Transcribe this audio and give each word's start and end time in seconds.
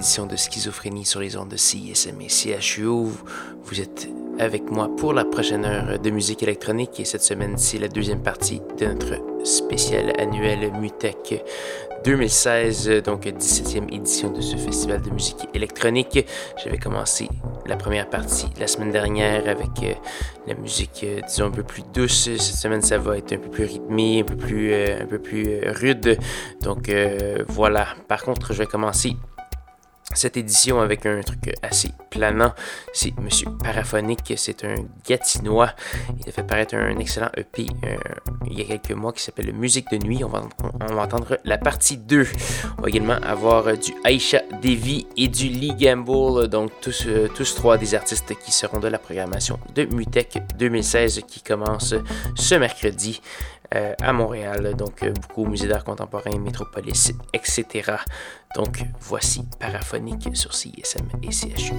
édition 0.00 0.24
de 0.24 0.34
Schizophrénie 0.34 1.04
sur 1.04 1.20
les 1.20 1.36
ondes 1.36 1.50
de 1.50 1.58
CISM 1.58 2.22
et 2.22 2.30
CHU. 2.30 2.86
Vous 2.86 3.80
êtes 3.82 4.08
avec 4.38 4.70
moi 4.70 4.88
pour 4.96 5.12
la 5.12 5.26
prochaine 5.26 5.66
heure 5.66 5.98
de 5.98 6.08
musique 6.08 6.42
électronique 6.42 6.98
et 7.00 7.04
cette 7.04 7.22
semaine, 7.22 7.58
c'est 7.58 7.76
la 7.76 7.88
deuxième 7.88 8.22
partie 8.22 8.62
de 8.78 8.86
notre 8.86 9.20
spécial 9.44 10.14
annuel 10.18 10.72
Mutech 10.80 11.44
2016, 12.02 13.02
donc 13.04 13.26
17e 13.26 13.94
édition 13.94 14.30
de 14.30 14.40
ce 14.40 14.56
festival 14.56 15.02
de 15.02 15.10
musique 15.10 15.46
électronique. 15.52 16.26
J'avais 16.64 16.78
commencé 16.78 17.28
la 17.66 17.76
première 17.76 18.08
partie 18.08 18.48
la 18.58 18.68
semaine 18.68 18.92
dernière 18.92 19.46
avec 19.46 19.82
euh, 19.82 19.92
la 20.46 20.54
musique, 20.54 21.02
euh, 21.04 21.20
disons, 21.28 21.48
un 21.48 21.50
peu 21.50 21.62
plus 21.62 21.82
douce. 21.92 22.30
Cette 22.38 22.40
semaine, 22.40 22.80
ça 22.80 22.96
va 22.96 23.18
être 23.18 23.34
un 23.34 23.38
peu 23.38 23.50
plus 23.50 23.64
rythmé, 23.64 24.20
un 24.20 24.24
peu 24.24 24.36
plus, 24.36 24.72
euh, 24.72 25.02
un 25.02 25.06
peu 25.06 25.18
plus 25.18 25.60
rude. 25.66 26.18
Donc 26.62 26.90
voilà. 27.48 27.88
Par 28.08 28.22
contre, 28.22 28.54
je 28.54 28.60
vais 28.60 28.66
commencer 28.66 29.14
cette 30.14 30.36
édition 30.36 30.80
avec 30.80 31.06
un 31.06 31.20
truc 31.20 31.54
assez 31.62 31.90
planant. 32.10 32.52
C'est 32.92 33.16
Monsieur 33.18 33.48
Paraphonique, 33.62 34.32
c'est 34.36 34.64
un 34.64 34.76
Gatinois. 35.06 35.70
Il 36.20 36.28
a 36.28 36.32
fait 36.32 36.42
paraître 36.42 36.74
un 36.74 36.98
excellent 36.98 37.30
EP 37.36 37.66
euh, 37.84 37.96
il 38.46 38.58
y 38.58 38.62
a 38.62 38.64
quelques 38.64 38.92
mois 38.92 39.12
qui 39.12 39.22
s'appelle 39.22 39.52
Musique 39.52 39.90
de 39.90 39.98
nuit. 39.98 40.22
On 40.24 40.28
va, 40.28 40.42
entendre 41.02 41.38
la 41.44 41.58
partie 41.58 41.96
2. 41.96 42.26
On 42.78 42.82
va 42.82 42.88
également 42.88 43.18
avoir 43.22 43.76
du 43.76 43.92
Aisha 44.04 44.42
Devi 44.62 45.06
et 45.16 45.28
du 45.28 45.48
Lee 45.48 45.74
Gamble, 45.74 46.48
donc 46.48 46.72
tous, 46.80 47.04
euh, 47.06 47.28
tous 47.34 47.54
trois 47.54 47.78
des 47.78 47.94
artistes 47.94 48.34
qui 48.44 48.52
seront 48.52 48.80
de 48.80 48.88
la 48.88 48.98
programmation 48.98 49.58
de 49.74 49.84
Mutech 49.84 50.42
2016 50.58 51.22
qui 51.26 51.42
commence 51.42 51.94
ce 52.34 52.54
mercredi. 52.56 53.20
Euh, 53.72 53.94
à 54.02 54.12
Montréal, 54.12 54.74
donc 54.74 55.08
beaucoup 55.08 55.44
au 55.44 55.46
Musée 55.46 55.68
d'art 55.68 55.84
contemporain, 55.84 56.36
Métropolis, 56.40 57.12
etc. 57.32 57.92
Donc 58.54 58.84
voici 59.00 59.44
Paraphonique 59.58 60.36
sur 60.36 60.54
CISM 60.54 61.08
et 61.22 61.30
CHU. 61.30 61.74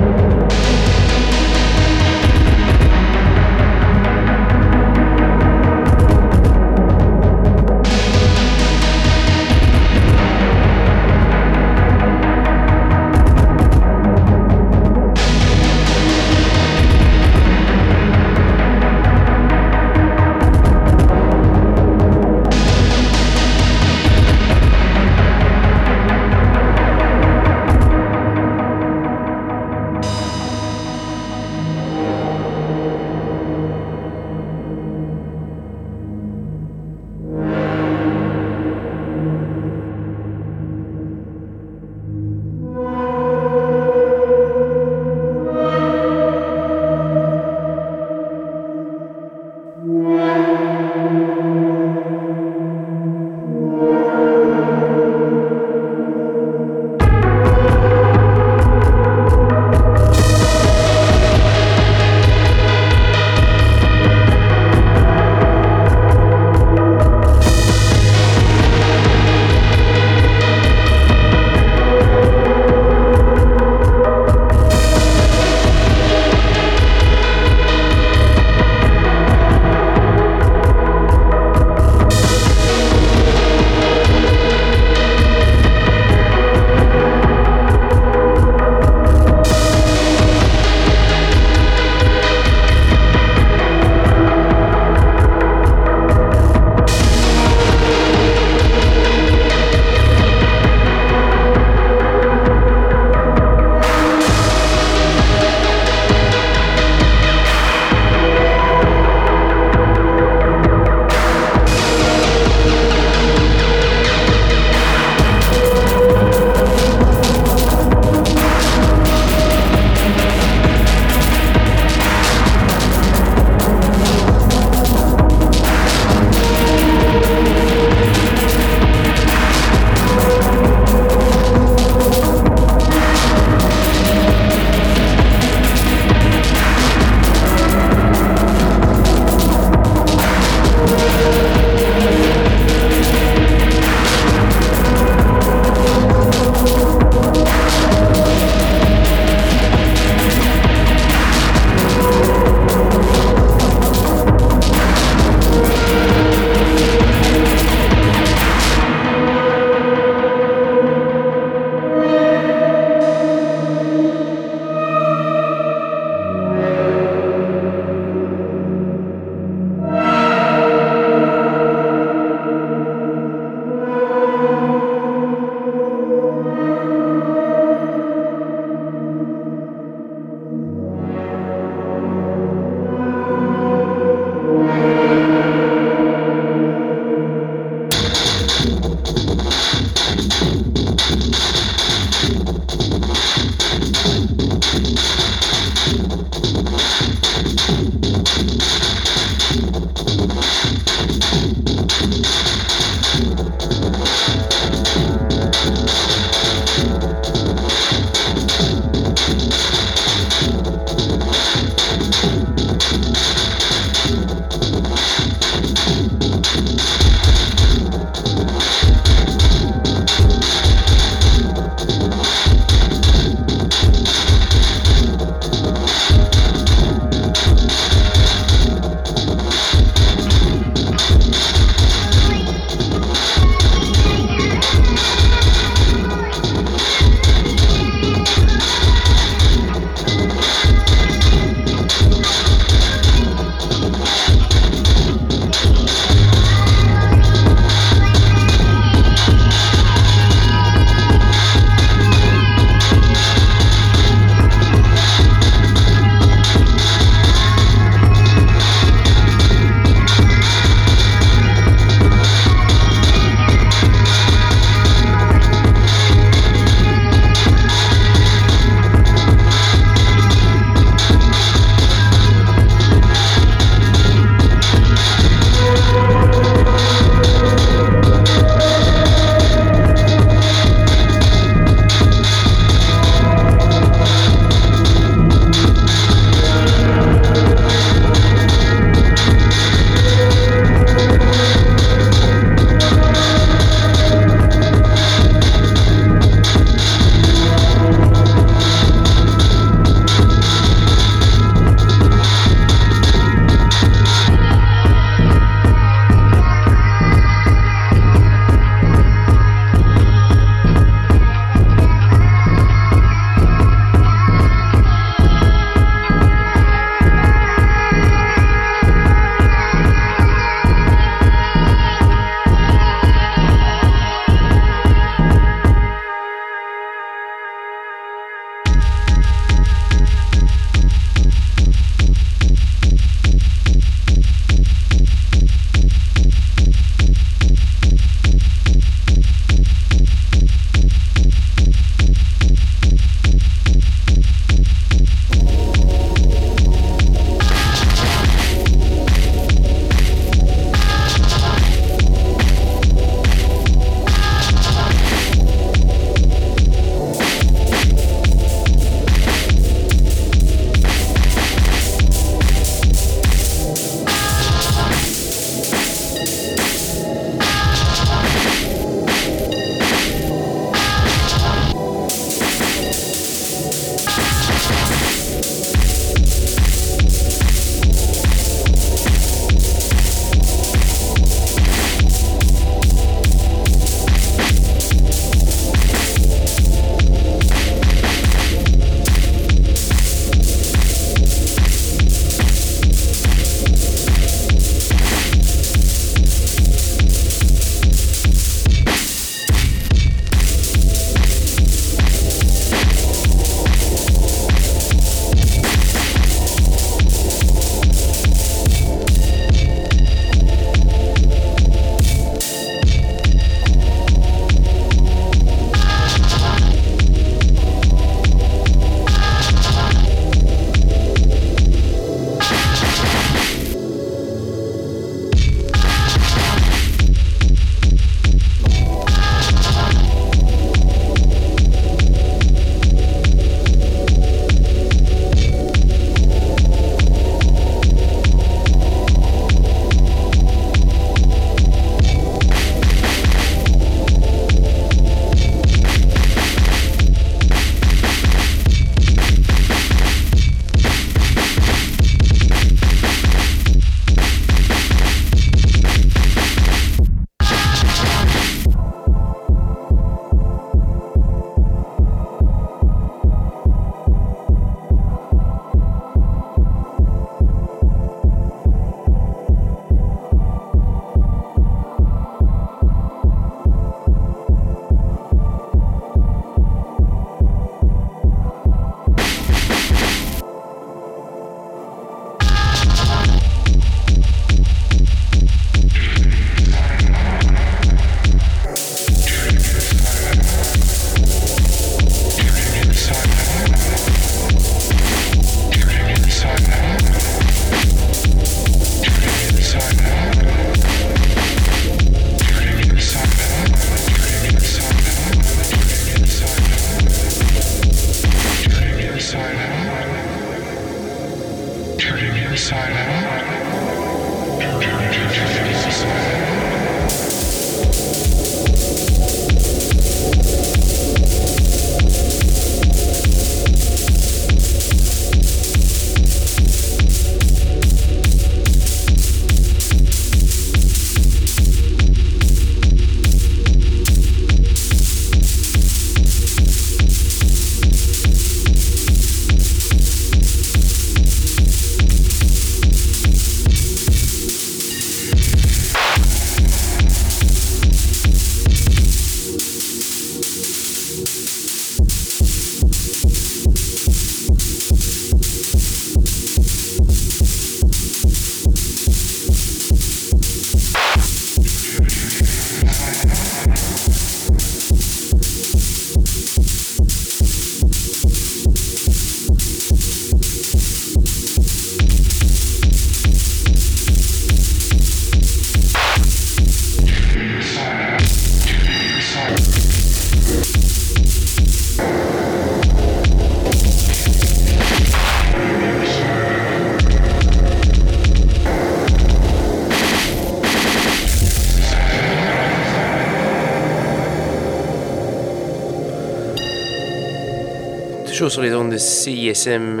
CISM 598.98 600.00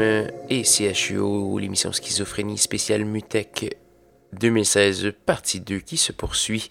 et 0.50 0.64
CHUO, 0.64 1.58
l'émission 1.58 1.92
Schizophrénie 1.92 2.58
spéciale 2.58 3.04
Mutech 3.04 3.76
2016, 4.32 5.12
partie 5.24 5.60
2 5.60 5.78
qui 5.78 5.96
se 5.96 6.10
poursuit. 6.10 6.68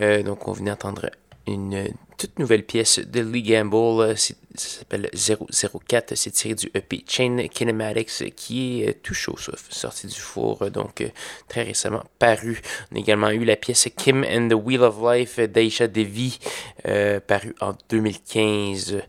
Euh, 0.00 0.22
donc, 0.22 0.46
on 0.46 0.52
venait 0.52 0.70
d'entendre 0.70 1.10
une 1.48 1.88
toute 2.16 2.38
nouvelle 2.38 2.64
pièce 2.64 2.98
de 2.98 3.20
Lee 3.20 3.42
Gamble 3.42 4.16
ça 4.54 4.78
s'appelle 4.78 5.10
004. 5.12 6.14
C'est 6.14 6.30
tiré 6.30 6.54
du 6.54 6.70
EP 6.74 7.04
Chain 7.08 7.48
Kinematics 7.48 8.34
qui 8.36 8.82
est 8.82 8.88
euh, 8.88 8.92
tout 9.02 9.14
chaud, 9.14 9.36
sorti 9.68 10.06
du 10.06 10.14
four, 10.14 10.70
donc 10.70 11.00
euh, 11.00 11.08
très 11.48 11.64
récemment 11.64 12.04
paru. 12.18 12.60
On 12.92 12.96
a 12.96 12.98
également 13.00 13.30
eu 13.30 13.44
la 13.44 13.56
pièce 13.56 13.88
Kim 13.96 14.24
and 14.24 14.48
the 14.48 14.54
Wheel 14.54 14.82
of 14.82 14.96
Life 15.02 15.40
d'Aisha 15.40 15.88
Devi, 15.88 16.38
euh, 16.86 17.18
paru 17.18 17.54
en 17.60 17.72
2015. 17.90 19.02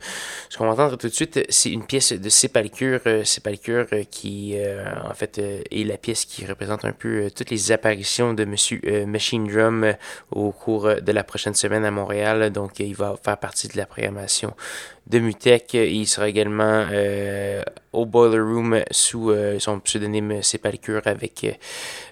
Ce 0.50 0.58
qu'on 0.58 0.66
va 0.66 0.72
entendre 0.72 0.98
tout 0.98 1.08
de 1.08 1.14
suite, 1.14 1.46
c'est 1.50 1.70
une 1.70 1.86
pièce 1.86 2.12
de 2.14 2.30
Sépalcure, 2.30 3.02
Sépalcure 3.24 3.88
qui 4.10 4.56
en 5.04 5.14
fait 5.14 5.38
est 5.38 5.84
la 5.86 5.98
pièce 5.98 6.26
qui 6.26 6.46
représente 6.46 6.86
un 6.86 6.92
peu 6.92 7.30
toutes 7.36 7.50
les 7.50 7.72
apparitions 7.72 8.34
de 8.34 8.46
Monsieur 8.46 9.06
Machine 9.06 9.48
Drum 9.48 9.94
au 10.32 10.52
cours 10.52 10.88
de 11.02 11.12
la 11.12 11.24
prochaine 11.24 11.56
semaine 11.56 11.84
à 11.84 11.92
Montréal. 11.92 12.52
Donc 12.52 12.80
va 12.96 13.16
faire 13.24 13.38
partie 13.38 13.68
de 13.68 13.78
la 13.78 13.86
programmation 13.86 14.54
de 15.08 15.20
Mutech. 15.20 15.74
Il 15.74 16.08
sera 16.08 16.28
également 16.28 16.86
euh, 16.92 17.62
au 17.94 18.06
Boiler 18.06 18.40
Room 18.40 18.82
sous 18.92 19.30
euh, 19.30 19.60
son 19.60 19.80
pseudonyme 19.80 20.42
Sépalcure 20.42 21.02
avec 21.06 21.44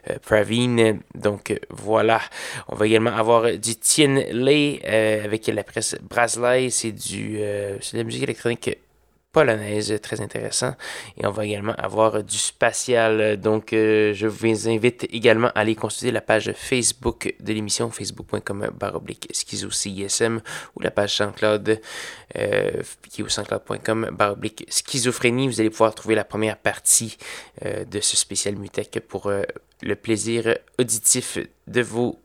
euh, 0.09 0.17
Praveen. 0.21 0.99
Donc 1.15 1.59
voilà. 1.69 2.21
On 2.67 2.75
va 2.75 2.85
également 2.87 3.15
avoir 3.15 3.51
du 3.57 3.75
Tien 3.75 4.23
Lei 4.31 4.81
avec 5.23 5.47
la 5.47 5.63
presse 5.63 5.95
Brasley. 6.01 6.69
C'est 6.69 6.91
du 6.91 7.37
de 7.37 7.97
la 7.97 8.03
musique 8.03 8.23
électronique 8.23 8.77
polonaise, 9.33 9.99
très 10.01 10.21
intéressant. 10.21 10.75
Et 11.17 11.25
on 11.25 11.31
va 11.31 11.45
également 11.45 11.73
avoir 11.73 12.23
du 12.23 12.37
spatial. 12.37 13.37
Donc, 13.37 13.73
euh, 13.73 14.13
je 14.13 14.27
vous 14.27 14.69
invite 14.69 15.05
également 15.11 15.47
à 15.47 15.61
aller 15.61 15.75
consulter 15.75 16.11
la 16.11 16.21
page 16.21 16.53
Facebook 16.55 17.35
de 17.39 17.51
l'émission, 17.51 17.89
facebook.com 17.89 18.69
baroblique 18.79 19.27
schizo-CISM 19.33 20.39
ou 20.75 20.81
la 20.81 20.91
page 20.91 21.15
SoundCloud 21.17 21.81
euh, 22.37 22.81
qui 23.09 23.21
est 23.21 23.23
au 23.23 23.29
soundcloud.com 23.29 24.11
baroblique 24.13 24.65
schizophrénie. 24.69 25.47
Vous 25.47 25.59
allez 25.59 25.71
pouvoir 25.71 25.95
trouver 25.95 26.15
la 26.15 26.23
première 26.23 26.57
partie 26.57 27.17
euh, 27.65 27.83
de 27.85 27.99
ce 27.99 28.15
spécial 28.15 28.55
Mutech 28.55 28.99
pour 29.07 29.31
le 29.81 29.95
plaisir 29.95 30.57
auditif 30.79 31.39
de 31.67 31.81
vos 31.81 32.19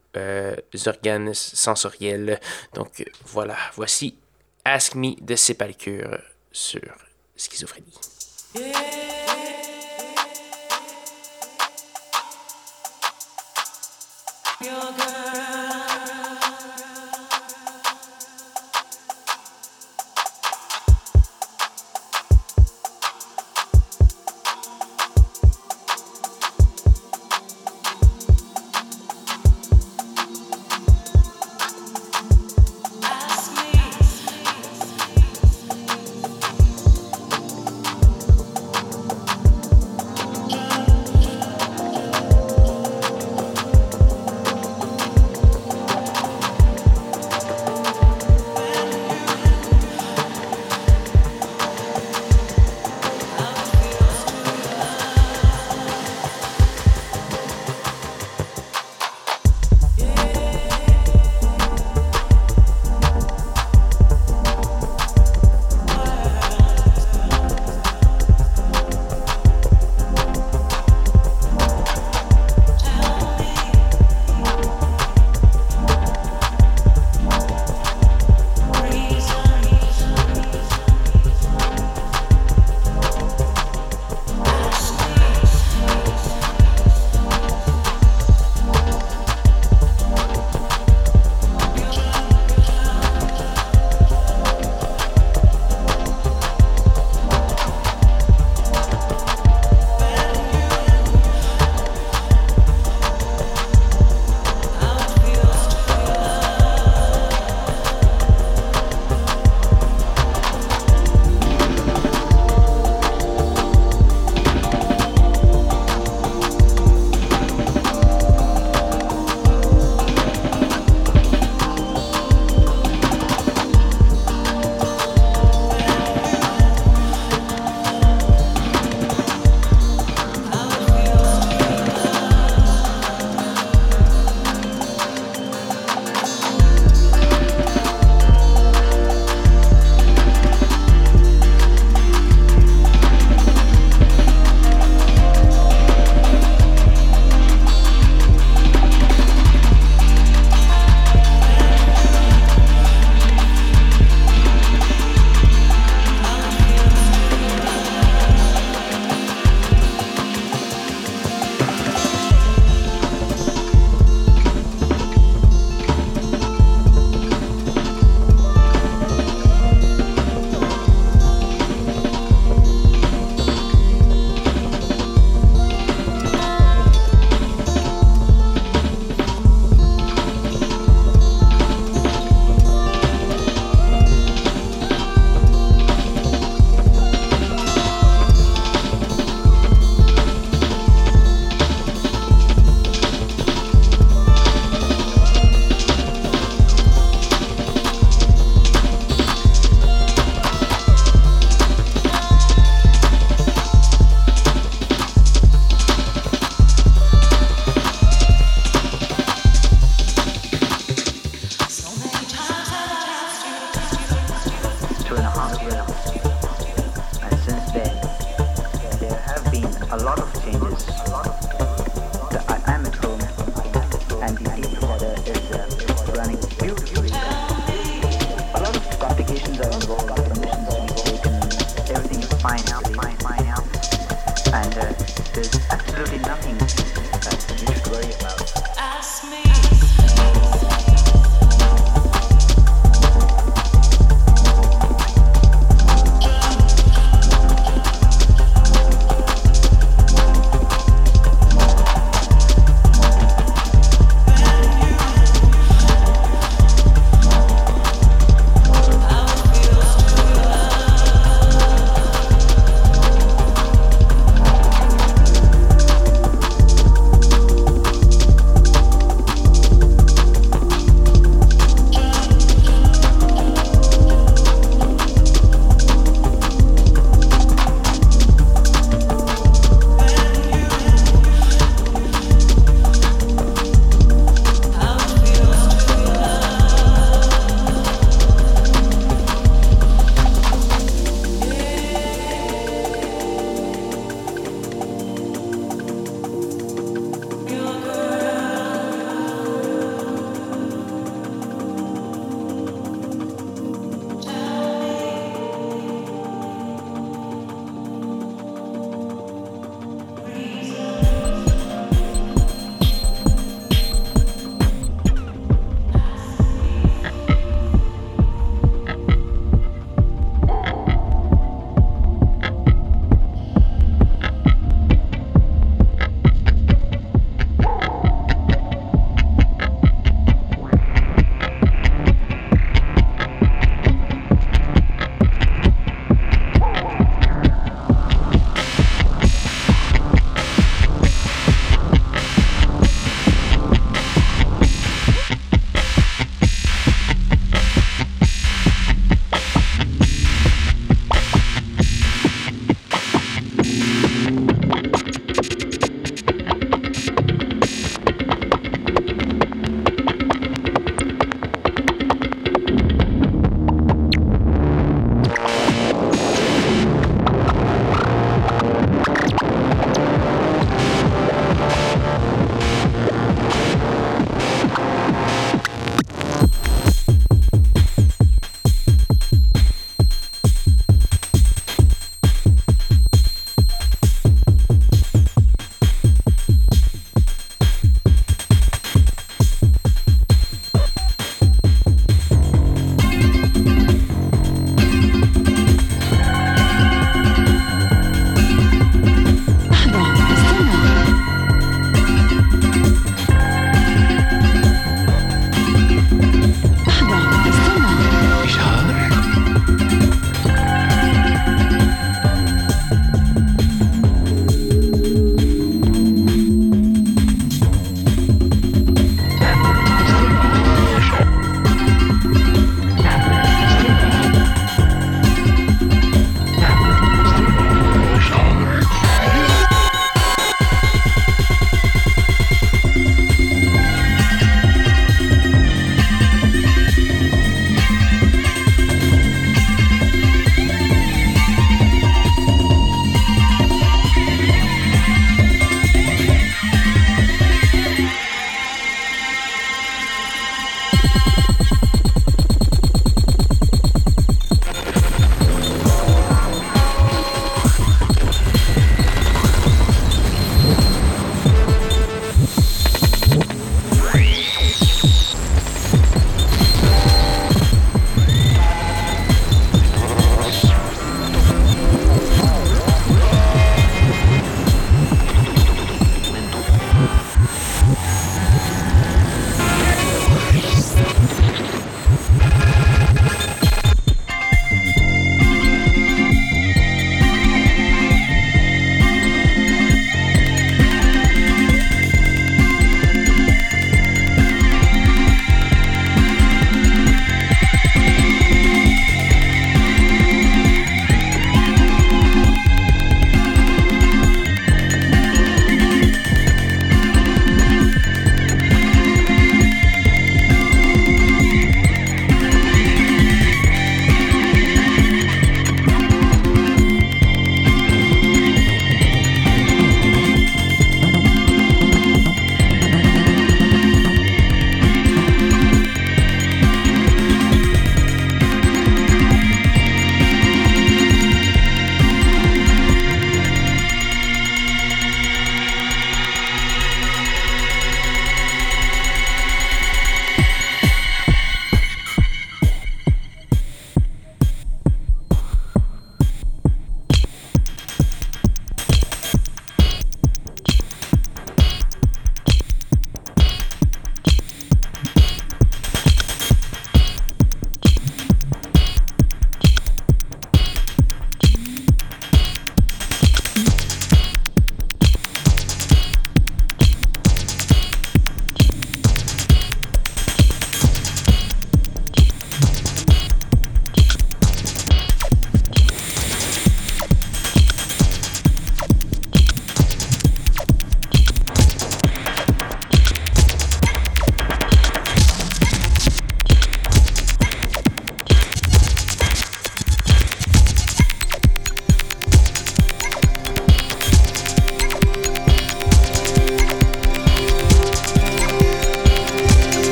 organes 0.87 1.33
sensoriels. 1.33 2.41
Donc, 2.75 3.05
voilà, 3.25 3.57
voici 3.75 4.17
Ask 4.65 4.95
Me 4.95 5.15
de 5.23 5.37
Sépalcure 5.37 6.19
sur 6.59 6.81
schizophrénie. 7.37 7.95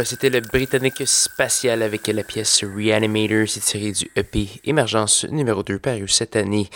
Euh, 0.00 0.04
c'était 0.04 0.30
le 0.30 0.40
Britannique 0.40 1.02
Spatial 1.06 1.82
avec 1.82 2.06
la 2.06 2.22
pièce 2.22 2.64
Reanimator, 2.64 3.48
c'est 3.48 3.60
tiré 3.60 3.92
du 3.92 4.10
EP 4.16 4.48
Émergence 4.64 5.24
numéro 5.24 5.62
2 5.62 5.78
paru 5.78 6.08
cette 6.08 6.36
année. 6.36 6.68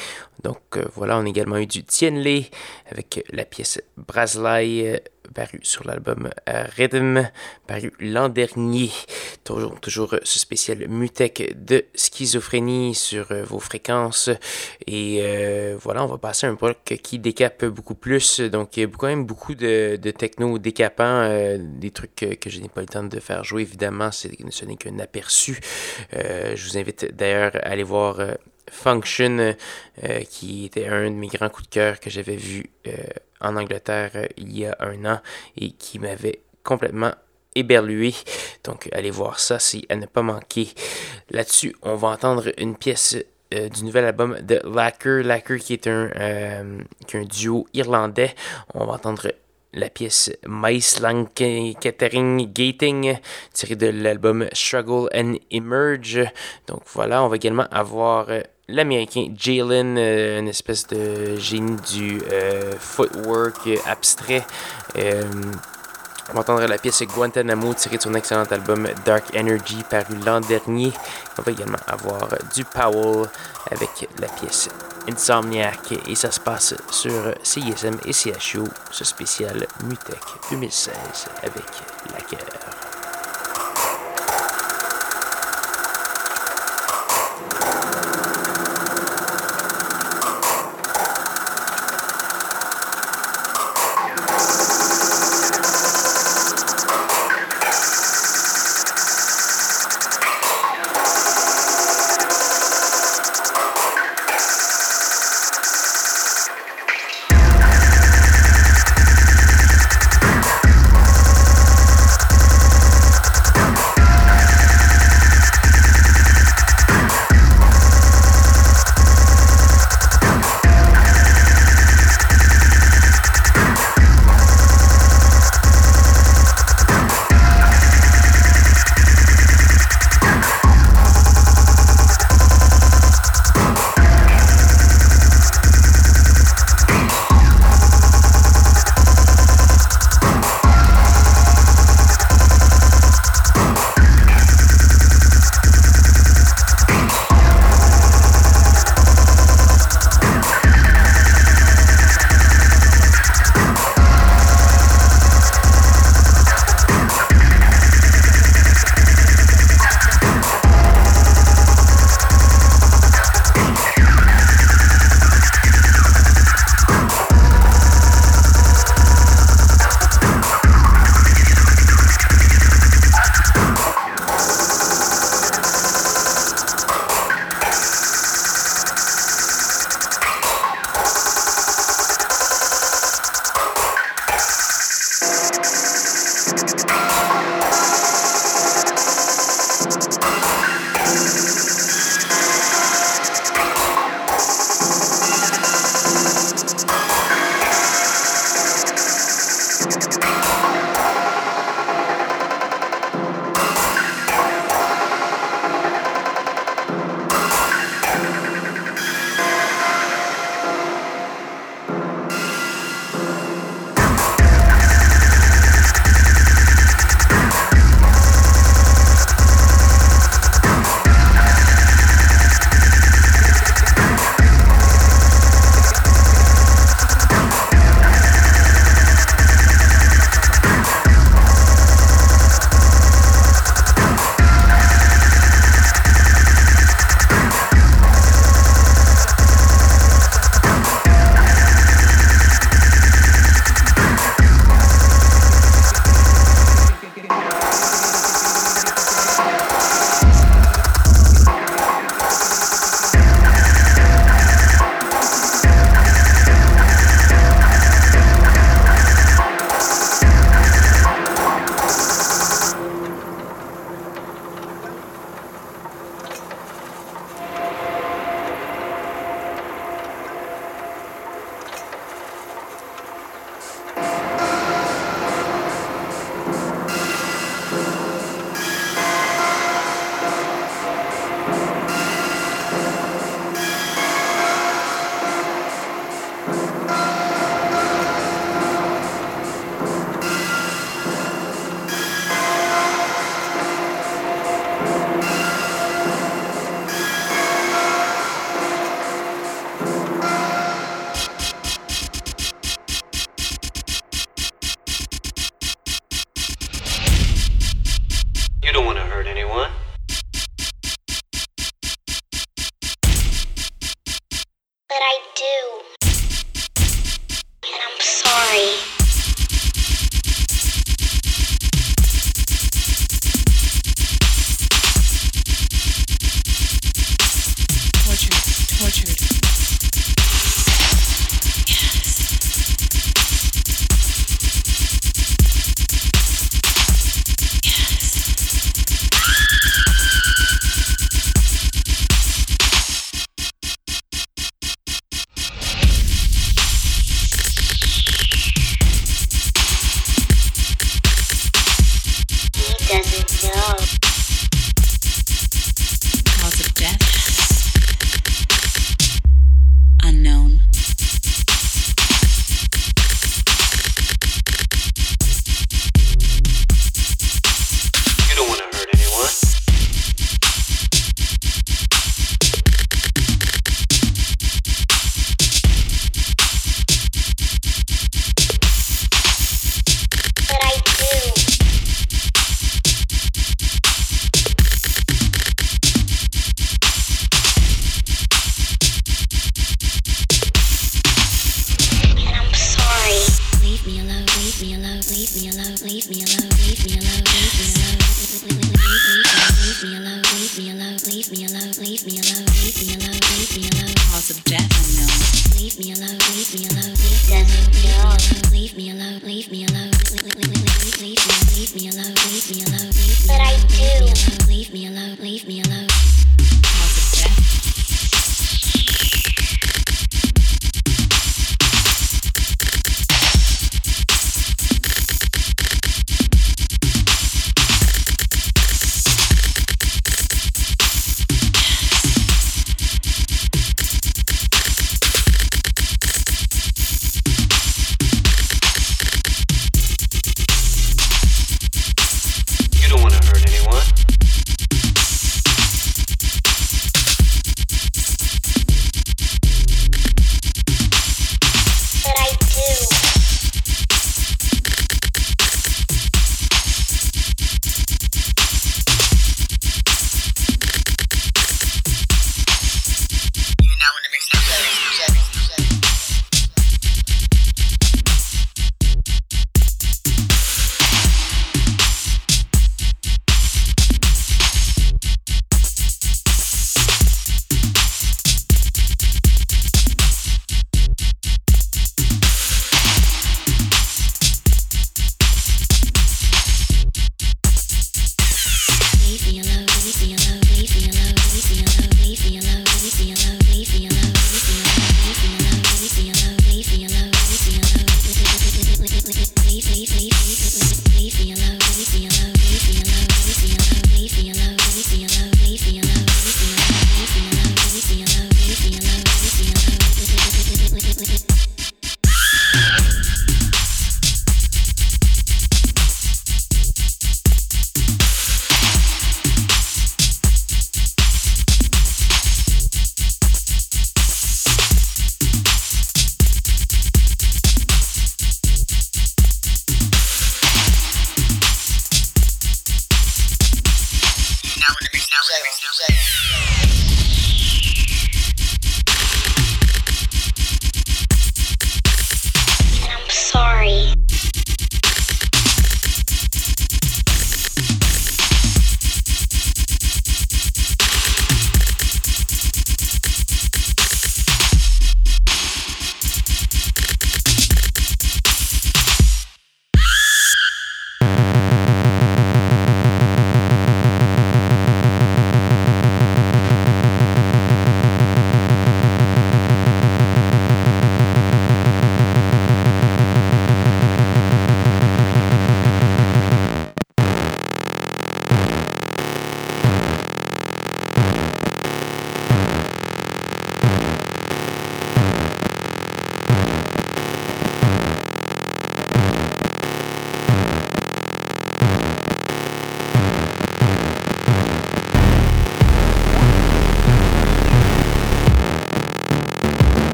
Donc 0.42 0.60
euh, 0.76 0.84
voilà, 0.94 1.18
on 1.18 1.24
a 1.24 1.28
également 1.28 1.56
eu 1.56 1.66
du 1.66 1.84
Tienley 1.84 2.50
avec 2.90 3.24
la 3.30 3.44
pièce 3.44 3.80
Braslai 3.96 5.02
paru 5.34 5.58
sur 5.62 5.86
l'album 5.86 6.30
euh, 6.48 6.64
Rhythm, 6.76 7.28
paru 7.66 7.92
l'an 7.98 8.28
dernier. 8.28 8.90
Toujours, 9.42 10.16
ce 10.22 10.38
spécial 10.38 10.88
Mutec 10.88 11.52
de 11.62 11.84
schizophrénie 11.94 12.94
sur 12.94 13.32
euh, 13.32 13.44
vos 13.44 13.58
fréquences. 13.58 14.30
Et 14.86 15.18
euh, 15.22 15.76
voilà, 15.78 16.04
on 16.04 16.06
va 16.06 16.18
passer 16.18 16.46
à 16.46 16.50
un 16.50 16.54
bloc 16.54 16.78
qui 17.02 17.18
décape 17.18 17.64
beaucoup 17.66 17.94
plus. 17.94 18.40
Donc, 18.40 18.76
il 18.76 18.80
y 18.80 18.84
a 18.84 18.86
quand 18.86 19.08
même 19.08 19.26
beaucoup 19.26 19.54
de, 19.54 19.96
de 19.96 20.10
techno 20.10 20.58
décapant, 20.58 21.28
des 21.58 21.90
trucs 21.90 22.14
que, 22.14 22.48
je 22.48 22.60
n'ai 22.60 22.68
pas 22.68 22.80
le 22.80 22.86
temps 22.86 23.02
de 23.02 23.20
faire 23.20 23.44
jouer. 23.44 23.62
Évidemment, 23.62 24.10
ce 24.12 24.28
n'est 24.64 24.76
qu'un 24.76 24.98
aperçu. 25.00 25.58
je 26.12 26.64
vous 26.64 26.78
invite 26.78 27.14
d'ailleurs 27.14 27.56
à 27.56 27.68
aller 27.70 27.82
voir 27.82 28.20
Function, 28.70 29.54
qui 30.30 30.66
était 30.66 30.86
un 30.86 31.10
de 31.10 31.16
mes 31.16 31.26
grands 31.26 31.48
coups 31.48 31.68
de 31.68 31.74
cœur 31.74 32.00
que 32.00 32.10
j'avais 32.10 32.36
vu 32.36 32.70
en 33.44 33.56
Angleterre 33.56 34.10
euh, 34.14 34.26
il 34.36 34.56
y 34.58 34.66
a 34.66 34.76
un 34.80 35.04
an 35.04 35.20
et 35.56 35.70
qui 35.72 35.98
m'avait 35.98 36.40
complètement 36.62 37.12
éberlué. 37.54 38.14
Donc 38.64 38.88
allez 38.92 39.10
voir 39.10 39.38
ça, 39.38 39.58
c'est 39.58 39.82
à 39.88 39.96
ne 39.96 40.06
pas 40.06 40.22
manquer. 40.22 40.68
Là-dessus, 41.30 41.76
on 41.82 41.94
va 41.94 42.08
entendre 42.08 42.52
une 42.58 42.76
pièce 42.76 43.16
euh, 43.52 43.68
du 43.68 43.84
nouvel 43.84 44.06
album 44.06 44.38
de 44.40 44.60
Lacker. 44.64 45.22
Lacker 45.22 45.54
euh, 45.54 45.58
qui 45.58 45.74
est 45.74 45.86
un 45.86 47.24
duo 47.24 47.66
irlandais. 47.72 48.34
On 48.74 48.84
va 48.86 48.94
entendre 48.94 49.30
la 49.74 49.90
pièce 49.90 50.30
Lang 51.00 51.26
Catering 51.80 52.52
Gating, 52.52 53.18
tirée 53.52 53.76
de 53.76 53.88
l'album 53.88 54.46
Struggle 54.52 55.08
and 55.14 55.34
Emerge. 55.50 56.24
Donc 56.66 56.82
voilà, 56.94 57.22
on 57.22 57.28
va 57.28 57.36
également 57.36 57.66
avoir 57.70 58.26
euh, 58.30 58.40
l'américain 58.68 59.28
Jalen, 59.36 59.96
euh, 59.98 60.40
une 60.40 60.48
espèce 60.48 60.86
de 60.86 61.36
génie 61.36 61.76
du 61.92 62.22
euh, 62.32 62.72
footwork 62.78 63.68
abstrait. 63.86 64.44
On 66.30 66.32
va 66.32 66.40
entendre 66.40 66.66
la 66.66 66.78
pièce 66.78 67.02
Guantanamo 67.02 67.74
tirée 67.74 67.98
de 67.98 68.02
son 68.02 68.14
excellent 68.14 68.44
album 68.44 68.88
Dark 69.04 69.36
Energy 69.36 69.82
paru 69.90 70.14
l'an 70.24 70.40
dernier. 70.40 70.90
On 71.38 71.42
va 71.42 71.52
également 71.52 71.78
avoir 71.86 72.28
du 72.54 72.64
Powell 72.64 73.28
avec 73.70 74.08
la 74.18 74.28
pièce 74.28 74.70
Insomniac 75.08 75.92
et 76.06 76.14
ça 76.14 76.30
se 76.30 76.40
passe 76.40 76.74
sur 76.90 77.34
CISM 77.42 77.98
et 78.06 78.12
CHU, 78.12 78.64
ce 78.90 79.04
spécial 79.04 79.66
Mutec 79.84 80.20
2016 80.50 80.94
avec 81.42 81.64
la 82.12 82.63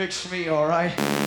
fix 0.00 0.30
me, 0.30 0.48
alright? 0.48 1.19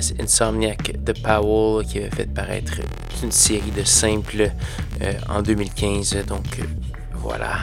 Pièce 0.00 0.14
Insomniac 0.18 1.02
de 1.04 1.12
Powell 1.12 1.86
qui 1.86 1.98
avait 1.98 2.10
fait 2.10 2.32
paraître 2.32 2.80
une 3.22 3.32
série 3.32 3.70
de 3.70 3.84
simples 3.84 4.50
euh, 5.02 5.12
en 5.28 5.42
2015. 5.42 6.24
Donc, 6.26 6.58
euh, 6.58 6.64
voilà. 7.14 7.58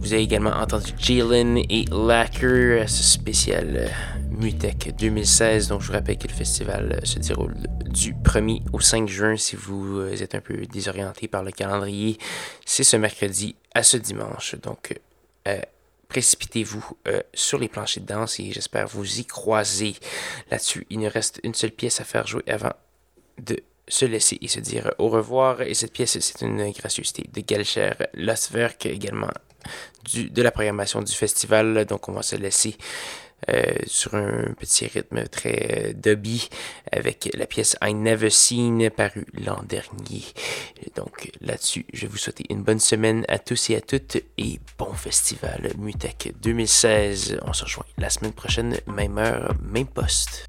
Vous 0.00 0.12
avez 0.12 0.22
également 0.22 0.50
entendu 0.50 0.92
Jalen 0.98 1.56
et 1.56 1.86
Lacker, 1.90 2.88
ce 2.88 3.02
spécial 3.02 3.72
euh, 3.74 3.88
Mutec 4.38 4.94
2016. 4.98 5.68
Donc, 5.68 5.80
je 5.80 5.86
vous 5.86 5.92
rappelle 5.94 6.18
que 6.18 6.28
le 6.28 6.34
festival 6.34 7.00
se 7.04 7.18
déroule 7.18 7.56
du 7.88 8.12
1er 8.14 8.62
au 8.72 8.80
5 8.80 9.08
juin. 9.08 9.36
Si 9.38 9.56
vous 9.56 10.00
êtes 10.20 10.34
un 10.34 10.40
peu 10.40 10.56
désorienté 10.66 11.26
par 11.26 11.42
le 11.42 11.52
calendrier, 11.52 12.18
c'est 12.66 12.84
ce 12.84 12.98
mercredi 12.98 13.56
à 13.74 13.82
ce 13.82 13.96
dimanche. 13.96 14.56
Donc, 14.62 15.00
précipitez-vous 16.08 16.96
euh, 17.08 17.20
sur 17.32 17.58
les 17.58 17.68
planchers 17.68 18.02
de 18.02 18.08
danse 18.08 18.40
et 18.40 18.52
j'espère 18.52 18.86
vous 18.86 19.20
y 19.20 19.24
croiser 19.24 19.94
là-dessus. 20.50 20.86
Il 20.90 21.00
nous 21.00 21.08
reste 21.08 21.40
une 21.42 21.54
seule 21.54 21.70
pièce 21.70 22.00
à 22.00 22.04
faire 22.04 22.26
jouer 22.26 22.44
avant 22.46 22.72
de 23.38 23.58
se 23.88 24.04
laisser 24.04 24.38
et 24.40 24.48
se 24.48 24.60
dire 24.60 24.92
au 24.98 25.08
revoir. 25.08 25.62
Et 25.62 25.74
cette 25.74 25.92
pièce, 25.92 26.18
c'est 26.18 26.40
une 26.42 26.70
gracieuseté 26.72 27.24
de 27.32 27.40
Galcher 27.40 27.92
Loswerk 28.14 28.86
également 28.86 29.30
du, 30.04 30.30
de 30.30 30.42
la 30.42 30.50
programmation 30.50 31.02
du 31.02 31.12
festival. 31.12 31.84
Donc, 31.84 32.08
on 32.08 32.12
va 32.12 32.22
se 32.22 32.36
laisser 32.36 32.76
sur 33.86 34.14
un 34.14 34.52
petit 34.58 34.86
rythme 34.86 35.26
très 35.28 35.88
euh, 35.88 35.92
dubby 35.92 36.48
avec 36.90 37.30
la 37.34 37.46
pièce 37.46 37.76
I 37.82 37.94
Never 37.94 38.30
Seen 38.30 38.90
parue 38.90 39.26
l'an 39.34 39.62
dernier. 39.68 40.22
Donc 40.96 41.30
là-dessus, 41.40 41.86
je 41.92 42.06
vous 42.06 42.16
souhaiter 42.16 42.44
une 42.50 42.62
bonne 42.62 42.80
semaine 42.80 43.24
à 43.28 43.38
tous 43.38 43.70
et 43.70 43.76
à 43.76 43.80
toutes 43.80 44.16
et 44.38 44.60
bon 44.78 44.92
festival 44.92 45.72
Mutec 45.78 46.32
2016. 46.40 47.40
On 47.42 47.52
se 47.52 47.64
rejoint 47.64 47.86
la 47.98 48.10
semaine 48.10 48.32
prochaine, 48.32 48.78
même 48.86 49.18
heure, 49.18 49.54
même 49.62 49.86
poste. 49.86 50.48